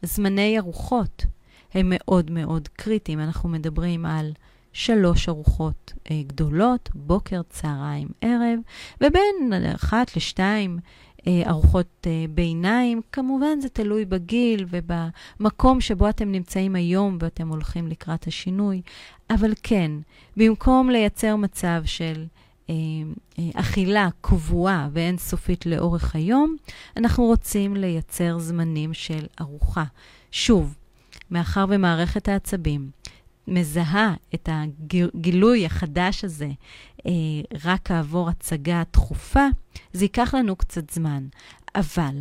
[0.03, 1.27] זמני ארוחות
[1.75, 3.21] הם מאוד מאוד קריטיים.
[3.21, 4.33] אנחנו מדברים על
[4.73, 8.59] שלוש ארוחות אה, גדולות, בוקר, צהריים, ערב,
[9.01, 10.79] ובין אחת לשתיים
[11.27, 13.01] אה, ארוחות אה, ביניים.
[13.13, 18.83] כמובן זה תלוי בגיל ובמקום שבו אתם נמצאים היום ואתם הולכים לקראת השינוי,
[19.31, 19.91] אבל כן,
[20.37, 22.25] במקום לייצר מצב של
[22.71, 22.75] אה,
[23.39, 26.57] אה, אכילה קבועה ואינסופית לאורך היום,
[26.97, 29.85] אנחנו רוצים לייצר זמנים של ארוחה.
[30.31, 30.77] שוב,
[31.31, 32.91] מאחר ומערכת העצבים
[33.49, 36.51] מזהה את הגילוי החדש הזה
[37.07, 37.13] אה,
[37.65, 39.47] רק כעבור הצגה תכופה,
[39.93, 41.27] זה ייקח לנו קצת זמן.
[41.75, 42.15] אבל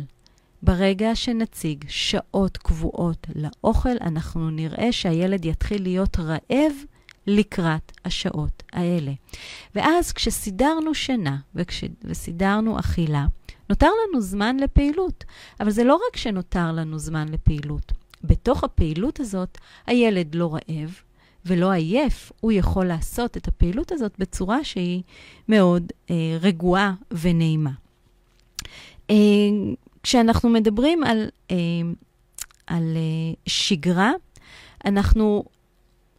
[0.62, 6.72] ברגע שנציג שעות קבועות לאוכל, אנחנו נראה שהילד יתחיל להיות רעב
[7.26, 9.12] לקראת השעות האלה.
[9.74, 11.84] ואז כשסידרנו שינה וכש...
[12.04, 13.26] וסידרנו אכילה,
[13.70, 15.24] נותר לנו זמן לפעילות.
[15.60, 17.92] אבל זה לא רק שנותר לנו זמן לפעילות.
[18.24, 21.00] בתוך הפעילות הזאת, הילד לא רעב
[21.46, 25.02] ולא עייף, הוא יכול לעשות את הפעילות הזאת בצורה שהיא
[25.48, 27.70] מאוד אה, רגועה ונעימה.
[29.10, 29.16] אה,
[30.02, 31.56] כשאנחנו מדברים על, אה,
[32.66, 34.12] על אה, שגרה,
[34.84, 35.44] אנחנו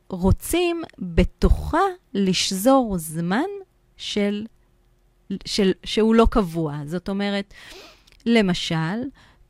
[0.10, 1.82] רוצים בתוכה
[2.14, 3.50] לשזור זמן
[3.98, 4.46] של,
[5.46, 6.78] של, שהוא לא קבוע.
[6.86, 7.54] זאת אומרת,
[8.26, 9.02] למשל,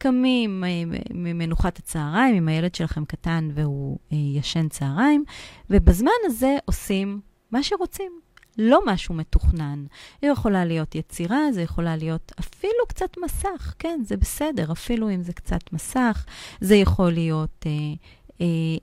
[0.02, 0.70] קמים אה,
[1.14, 5.24] ממנוחת הצהריים, אם הילד שלכם קטן והוא אה, ישן צהריים,
[5.70, 8.12] ובזמן הזה עושים מה שרוצים.
[8.58, 9.86] לא משהו מתוכנן.
[10.22, 15.24] היא יכולה להיות יצירה, זה יכולה להיות אפילו קצת מסך, כן, זה בסדר, אפילו אם
[15.24, 16.26] זה קצת מסך.
[16.62, 17.72] זה יכול להיות אה,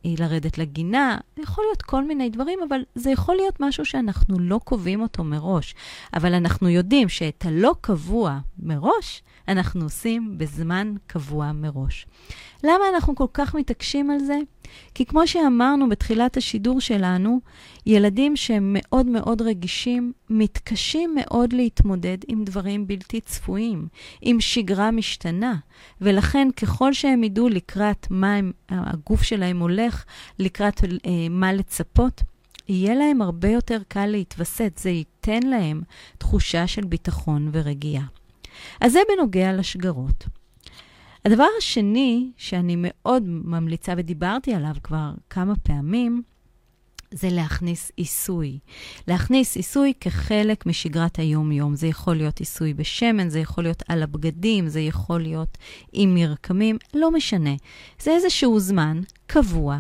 [0.05, 4.61] לרדת לגינה, זה יכול להיות כל מיני דברים, אבל זה יכול להיות משהו שאנחנו לא
[4.65, 5.75] קובעים אותו מראש.
[6.15, 12.07] אבל אנחנו יודעים שאת הלא קבוע מראש, אנחנו עושים בזמן קבוע מראש.
[12.65, 14.39] למה אנחנו כל כך מתעקשים על זה?
[14.95, 17.41] כי כמו שאמרנו בתחילת השידור שלנו,
[17.87, 23.89] ילדים שהם מאוד מאוד רגישים, מתקשים מאוד להתמודד עם דברים בלתי צפויים,
[24.23, 25.55] עם שגרה משתנה.
[26.01, 30.05] ולכן ככל שהם ידעו לקראת מה הם, הגוף שלהם הולך,
[30.39, 32.23] לקראת אה, מה לצפות,
[32.69, 34.73] יהיה להם הרבה יותר קל להתווסת.
[34.77, 35.83] זה ייתן להם
[36.19, 38.05] תחושה של ביטחון ורגיעה.
[38.81, 40.38] אז זה בנוגע לשגרות.
[41.29, 46.23] הדבר השני שאני מאוד ממליצה, ודיברתי עליו כבר כמה פעמים,
[47.11, 48.59] זה להכניס עיסוי.
[49.09, 51.77] להכניס עיסוי כחלק משגרת היום-יום.
[51.77, 55.59] זה יכול להיות עיסוי בשמן, זה יכול להיות על הבגדים, זה יכול להיות
[55.93, 57.55] עם מרקמים, לא משנה.
[58.03, 59.79] זה איזשהו זמן קבוע,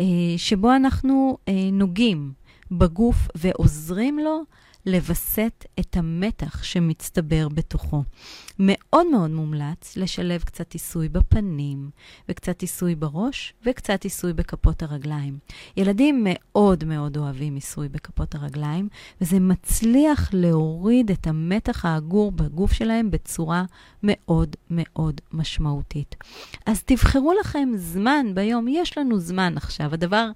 [0.00, 2.32] אה, שבו אנחנו אה, נוגעים
[2.70, 4.42] בגוף ועוזרים לו
[4.86, 8.02] לווסת את המתח שמצטבר בתוכו.
[8.58, 11.90] מאוד מאוד מומלץ לשלב קצת עיסוי בפנים,
[12.28, 15.38] וקצת עיסוי בראש, וקצת עיסוי בכפות הרגליים.
[15.76, 18.88] ילדים מאוד מאוד אוהבים עיסוי בכפות הרגליים,
[19.20, 23.64] וזה מצליח להוריד את המתח האגור בגוף שלהם בצורה
[24.02, 26.14] מאוד מאוד משמעותית.
[26.66, 29.94] אז תבחרו לכם זמן ביום, יש לנו זמן עכשיו.
[29.94, 30.28] הדבר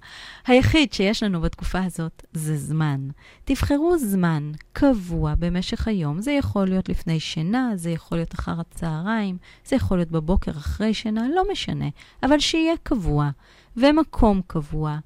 [0.47, 3.07] היחיד שיש לנו בתקופה הזאת זה זמן.
[3.45, 4.40] תבחרו זמן
[4.73, 6.21] קבוע במשך היום.
[6.21, 10.93] זה יכול להיות לפני שינה, זה יכול להיות אחר הצהריים, זה יכול להיות בבוקר אחרי
[10.93, 11.89] שינה, לא משנה,
[12.23, 13.29] אבל שיהיה קבוע
[13.77, 14.97] ומקום קבוע.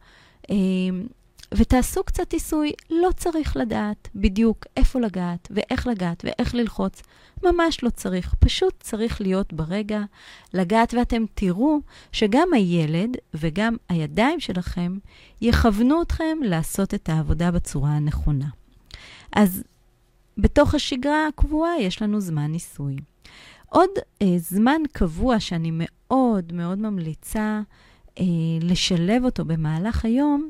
[0.49, 1.07] אמ,
[1.53, 7.01] ותעשו קצת עיסוי, לא צריך לדעת בדיוק איפה לגעת ואיך לגעת ואיך ללחוץ.
[7.43, 10.01] ממש לא צריך, פשוט צריך להיות ברגע,
[10.53, 11.79] לגעת, ואתם תראו
[12.11, 14.97] שגם הילד וגם הידיים שלכם
[15.41, 18.47] יכוונו אתכם לעשות את העבודה בצורה הנכונה.
[19.35, 19.63] אז
[20.37, 22.95] בתוך השגרה הקבועה יש לנו זמן ניסוי.
[23.69, 23.89] עוד
[24.21, 27.61] אה, זמן קבוע שאני מאוד מאוד ממליצה
[28.19, 28.25] אה,
[28.61, 30.49] לשלב אותו במהלך היום,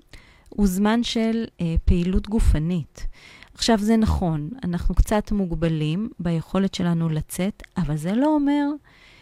[0.49, 3.07] הוא זמן של אה, פעילות גופנית.
[3.53, 8.65] עכשיו, זה נכון, אנחנו קצת מוגבלים ביכולת שלנו לצאת, אבל זה לא אומר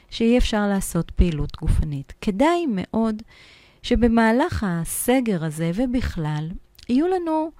[0.10, 2.14] שאי אפשר לעשות פעילות גופנית.
[2.22, 3.22] כדאי מאוד
[3.84, 6.50] שבמהלך הסגר הזה ובכלל,
[6.90, 7.52] יהיו לנו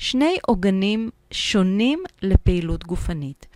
[0.00, 3.46] שני עוגנים שונים לפעילות גופנית.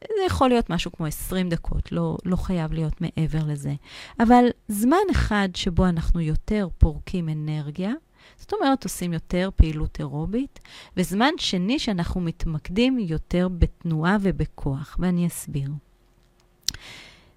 [0.00, 3.74] זה יכול להיות משהו כמו 20 דקות, לא, לא חייב להיות מעבר לזה.
[4.20, 7.92] אבל זמן אחד שבו אנחנו יותר פורקים אנרגיה,
[8.36, 10.60] זאת אומרת, עושים יותר פעילות אירובית,
[10.96, 15.70] וזמן שני שאנחנו מתמקדים יותר בתנועה ובכוח, ואני אסביר.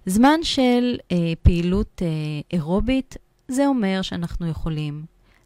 [0.06, 2.08] זמן של אה, פעילות אה,
[2.52, 3.16] אירובית,
[3.48, 5.04] זה אומר שאנחנו יכולים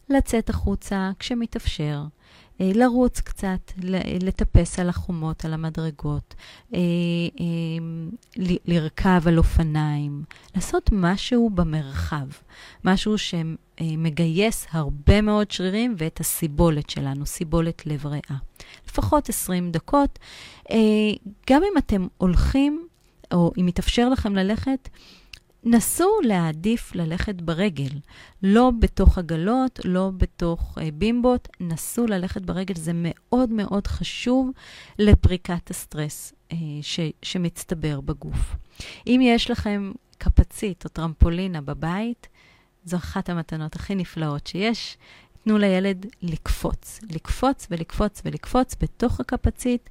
[0.08, 2.02] לצאת החוצה כשמתאפשר,
[2.60, 3.72] לרוץ קצת,
[4.20, 6.34] לטפס על החומות, על המדרגות,
[6.74, 6.78] אה,
[7.40, 7.46] אה,
[8.66, 12.26] לרכב על אופניים, לעשות משהו במרחב,
[12.84, 18.38] משהו שמגייס הרבה מאוד שרירים ואת הסיבולת שלנו, סיבולת לב ריאה.
[18.88, 20.18] לפחות 20 דקות.
[21.50, 22.86] גם אם אתם הולכים,
[23.32, 24.88] או אם מתאפשר לכם ללכת,
[25.64, 27.98] נסו להעדיף ללכת ברגל,
[28.42, 32.75] לא בתוך עגלות, לא בתוך אה, בימבות, נסו ללכת ברגל.
[32.75, 34.51] זה מאוד מאוד חשוב
[34.98, 38.55] לפריקת הסטרס אה, ש, שמצטבר בגוף.
[39.07, 42.29] אם יש לכם קפצית או טרמפולינה בבית,
[42.85, 44.96] זו אחת המתנות הכי נפלאות שיש.
[45.44, 49.90] תנו לילד לקפוץ, לקפוץ ולקפוץ ולקפוץ בתוך הקפצית,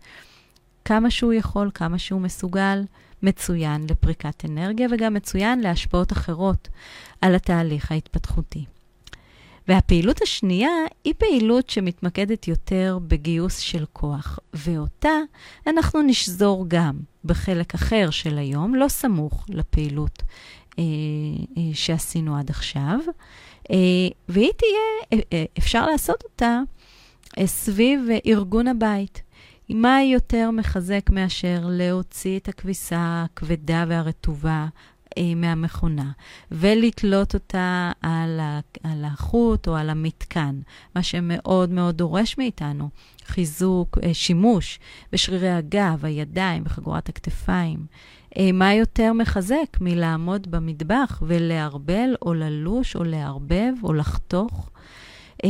[0.85, 2.83] כמה שהוא יכול, כמה שהוא מסוגל.
[3.23, 6.67] מצוין לפריקת אנרגיה וגם מצוין להשפעות אחרות
[7.21, 8.65] על התהליך ההתפתחותי.
[9.67, 10.71] והפעילות השנייה
[11.03, 15.17] היא פעילות שמתמקדת יותר בגיוס של כוח, ואותה
[15.67, 20.23] אנחנו נשזור גם בחלק אחר של היום, לא סמוך לפעילות
[20.79, 20.83] אה,
[21.57, 22.99] אה, שעשינו עד עכשיו,
[23.71, 23.77] אה,
[24.29, 24.79] והיא תהיה,
[25.13, 26.59] אה, אה, אפשר לעשות אותה
[27.37, 29.21] אה, סביב ארגון הבית.
[29.73, 34.67] מה יותר מחזק מאשר להוציא את הכביסה הכבדה והרטובה
[35.17, 36.11] אה, מהמכונה
[36.51, 40.59] ולתלות אותה על, ה, על החוט או על המתקן,
[40.95, 42.89] מה שמאוד מאוד דורש מאיתנו,
[43.25, 44.79] חיזוק, אה, שימוש
[45.11, 47.85] בשרירי הגב, הידיים וחגורת הכתפיים.
[48.37, 54.69] אה, מה יותר מחזק מלעמוד במטבח ולערבל או ללוש או לערבב או לחתוך
[55.43, 55.49] אה,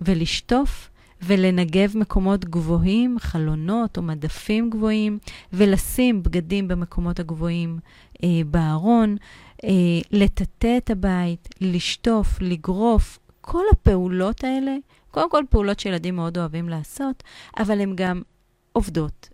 [0.00, 0.90] ולשטוף?
[1.22, 5.18] ולנגב מקומות גבוהים, חלונות או מדפים גבוהים,
[5.52, 7.78] ולשים בגדים במקומות הגבוהים
[8.24, 9.16] אה, בארון,
[9.64, 9.70] אה,
[10.10, 14.76] לטאטא את הבית, לשטוף, לגרוף, כל הפעולות האלה,
[15.10, 17.22] קודם כל פעולות שילדים מאוד אוהבים לעשות,
[17.58, 18.22] אבל הן גם
[18.72, 19.28] עובדות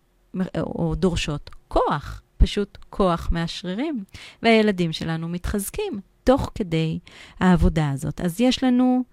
[0.56, 4.04] או דורשות כוח, פשוט כוח מהשרירים,
[4.42, 6.98] והילדים שלנו מתחזקים תוך כדי
[7.40, 8.20] העבודה הזאת.
[8.20, 9.04] אז יש לנו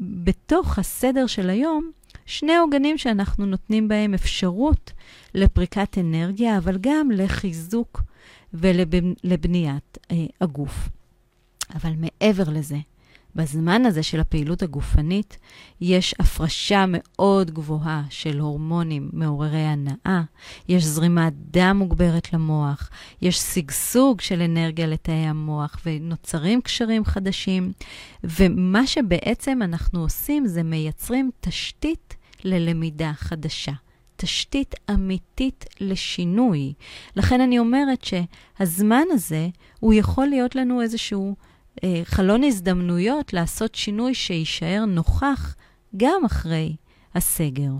[0.00, 1.90] בתוך הסדר של היום
[2.26, 4.92] שני עוגנים שאנחנו נותנים בהם אפשרות
[5.34, 8.02] לפריקת אנרגיה, אבל גם לחיזוק
[8.54, 10.88] ולבניית אה, הגוף.
[11.74, 12.76] אבל מעבר לזה,
[13.36, 15.38] בזמן הזה של הפעילות הגופנית,
[15.80, 20.22] יש הפרשה מאוד גבוהה של הורמונים מעוררי הנאה,
[20.68, 22.90] יש זרימת דם מוגברת למוח,
[23.22, 27.72] יש שגשוג של אנרגיה לתאי המוח ונוצרים קשרים חדשים,
[28.24, 33.72] ומה שבעצם אנחנו עושים זה מייצרים תשתית ללמידה חדשה.
[34.16, 36.72] תשתית אמיתית לשינוי.
[37.16, 39.48] לכן אני אומרת שהזמן הזה,
[39.80, 41.36] הוא יכול להיות לנו איזשהו
[42.04, 45.54] חלון הזדמנויות לעשות שינוי שיישאר נוכח
[45.96, 46.76] גם אחרי
[47.14, 47.70] הסגר.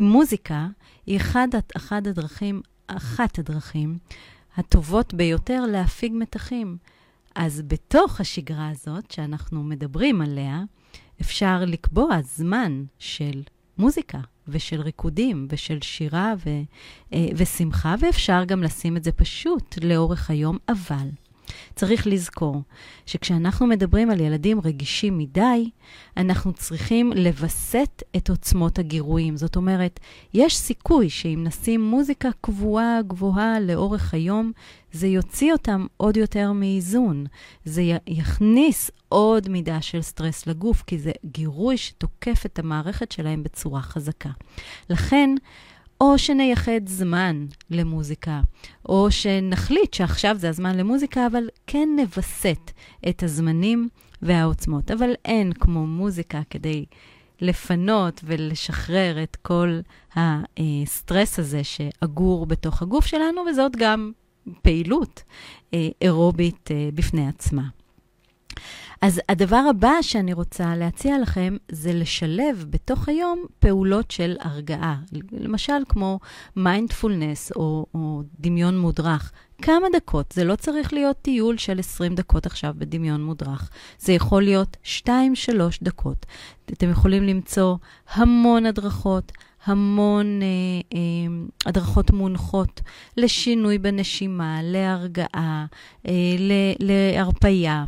[0.00, 0.66] מוזיקה
[1.06, 3.98] היא אחד, אחד הדרכים, אחת הדרכים
[4.56, 6.76] הטובות ביותר להפיג מתחים.
[7.34, 10.62] אז בתוך השגרה הזאת שאנחנו מדברים עליה,
[11.20, 13.42] אפשר לקבוע זמן של
[13.78, 16.50] מוזיקה ושל ריקודים ושל שירה ו,
[17.12, 21.08] אה, ושמחה, ואפשר גם לשים את זה פשוט לאורך היום, אבל
[21.74, 22.62] צריך לזכור
[23.06, 25.70] שכשאנחנו מדברים על ילדים רגישים מדי,
[26.16, 29.36] אנחנו צריכים לווסת את עוצמות הגירויים.
[29.36, 30.00] זאת אומרת,
[30.34, 34.52] יש סיכוי שאם נשים מוזיקה קבועה, גבוהה לאורך היום,
[34.92, 37.26] זה יוציא אותם עוד יותר מאיזון.
[37.64, 43.82] זה יכניס עוד מידה של סטרס לגוף, כי זה גירוי שתוקף את המערכת שלהם בצורה
[43.82, 44.30] חזקה.
[44.90, 45.30] לכן,
[46.00, 48.40] או שנייחד זמן למוזיקה,
[48.88, 52.70] או שנחליט שעכשיו זה הזמן למוזיקה, אבל כן נווסת
[53.08, 53.88] את הזמנים
[54.22, 54.90] והעוצמות.
[54.90, 56.84] אבל אין כמו מוזיקה כדי
[57.40, 59.80] לפנות ולשחרר את כל
[60.16, 64.12] הסטרס הזה שאגור בתוך הגוף שלנו, וזאת גם
[64.62, 65.22] פעילות
[65.74, 67.62] אה, אירובית אה, בפני עצמה.
[69.02, 74.96] אז הדבר הבא שאני רוצה להציע לכם זה לשלב בתוך היום פעולות של הרגעה.
[75.32, 76.20] למשל כמו
[76.56, 79.32] מיינדפולנס או, או דמיון מודרך.
[79.62, 83.70] כמה דקות, זה לא צריך להיות טיול של 20 דקות עכשיו בדמיון מודרך.
[83.98, 84.76] זה יכול להיות
[85.06, 85.08] 2-3
[85.82, 86.26] דקות.
[86.72, 87.76] אתם יכולים למצוא
[88.14, 89.32] המון הדרכות.
[89.64, 90.46] המון אה,
[90.94, 90.98] אה,
[91.66, 92.80] הדרכות מונחות
[93.16, 95.66] לשינוי בנשימה, להרגעה,
[96.06, 96.12] אה,
[96.78, 97.84] להרפייה.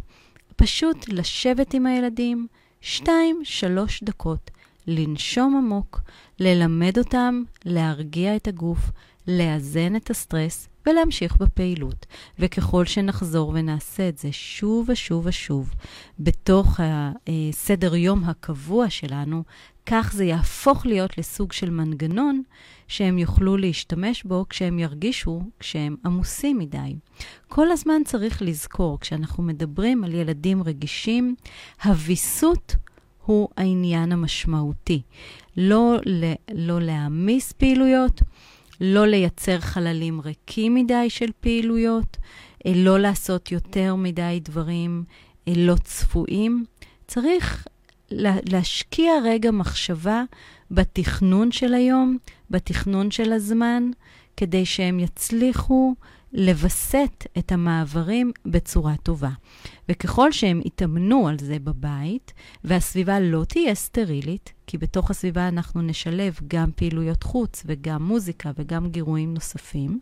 [0.62, 2.46] פשוט לשבת עם הילדים,
[2.80, 4.50] שתיים-שלוש דקות
[4.86, 6.00] לנשום עמוק,
[6.40, 8.78] ללמד אותם להרגיע את הגוף,
[9.28, 12.06] לאזן את הסטרס ולהמשיך בפעילות.
[12.38, 15.74] וככל שנחזור ונעשה את זה שוב ושוב ושוב
[16.18, 16.80] בתוך
[17.50, 19.42] הסדר יום הקבוע שלנו,
[19.86, 22.42] כך זה יהפוך להיות לסוג של מנגנון
[22.88, 26.96] שהם יוכלו להשתמש בו כשהם ירגישו כשהם עמוסים מדי.
[27.48, 31.34] כל הזמן צריך לזכור, כשאנחנו מדברים על ילדים רגישים,
[31.84, 32.76] הוויסות
[33.24, 35.02] הוא העניין המשמעותי.
[35.56, 35.96] לא,
[36.54, 38.22] לא להעמיס פעילויות,
[38.84, 42.16] לא לייצר חללים ריקים מדי של פעילויות,
[42.66, 45.04] אה, לא לעשות יותר מדי דברים
[45.48, 46.64] אה, לא צפויים.
[47.06, 47.66] צריך
[48.50, 50.22] להשקיע רגע מחשבה
[50.70, 52.18] בתכנון של היום,
[52.50, 53.90] בתכנון של הזמן,
[54.36, 55.94] כדי שהם יצליחו
[56.32, 59.30] לווסת את המעברים בצורה טובה.
[59.88, 62.32] וככל שהם יתאמנו על זה בבית,
[62.64, 68.90] והסביבה לא תהיה סטרילית, כי בתוך הסביבה אנחנו נשלב גם פעילויות חוץ וגם מוזיקה וגם
[68.90, 70.00] גירויים נוספים,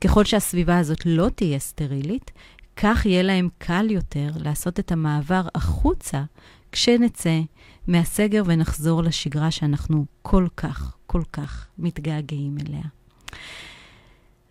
[0.00, 2.30] ככל שהסביבה הזאת לא תהיה סטרילית,
[2.76, 6.22] כך יהיה להם קל יותר לעשות את המעבר החוצה
[6.72, 7.40] כשנצא
[7.86, 12.84] מהסגר ונחזור לשגרה שאנחנו כל כך, כל כך מתגעגעים אליה.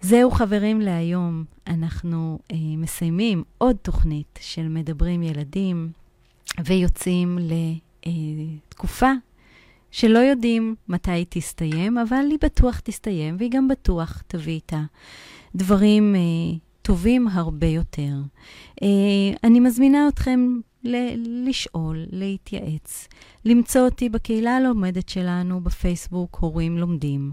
[0.05, 1.43] זהו חברים להיום.
[1.67, 5.91] אנחנו אה, מסיימים עוד תוכנית של מדברים ילדים
[6.65, 7.39] ויוצאים
[8.05, 9.11] לתקופה
[9.91, 14.81] שלא יודעים מתי היא תסתיים, אבל היא בטוח תסתיים, והיא גם בטוח תביא איתה
[15.55, 18.13] דברים אה, טובים הרבה יותר.
[18.83, 18.87] אה,
[19.43, 23.07] אני מזמינה אתכם ל- לשאול, להתייעץ,
[23.45, 27.31] למצוא אותי בקהילה הלומדת שלנו בפייסבוק, הורים לומדים,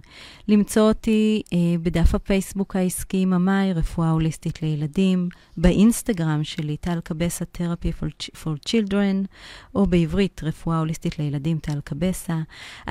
[0.49, 7.93] למצוא אותי אה, בדף הפייסבוק העסקי ממאי, רפואה הוליסטית לילדים, באינסטגרם שלי, טל קבסה, תרפי
[8.43, 9.27] for children,
[9.75, 12.39] או בעברית, רפואה הוליסטית לילדים, טל קבסה.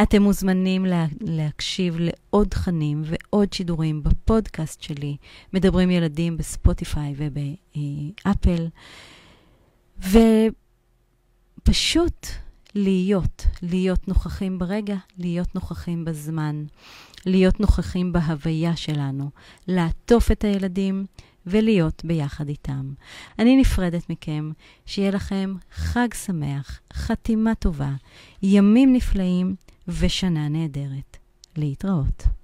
[0.03, 5.17] אתם מוזמנים לה, להקשיב לעוד תכנים ועוד שידורים בפודקאסט שלי,
[5.53, 8.67] מדברים ילדים בספוטיפיי ובאפל.
[11.61, 12.27] ופשוט
[12.75, 16.63] להיות, להיות נוכחים ברגע, להיות נוכחים בזמן,
[17.25, 19.29] להיות נוכחים בהוויה שלנו,
[19.67, 21.05] לעטוף את הילדים
[21.45, 22.93] ולהיות ביחד איתם.
[23.39, 24.51] אני נפרדת מכם,
[24.85, 27.91] שיהיה לכם חג שמח, חתימה טובה,
[28.43, 29.55] ימים נפלאים
[29.87, 31.17] ושנה נהדרת.
[31.57, 32.40] להתראות.